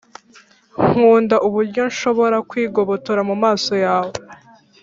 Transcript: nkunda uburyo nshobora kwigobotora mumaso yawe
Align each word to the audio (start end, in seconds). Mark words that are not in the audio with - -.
nkunda 0.85 1.35
uburyo 1.47 1.81
nshobora 1.91 2.37
kwigobotora 2.49 3.21
mumaso 3.29 3.73
yawe 3.85 4.13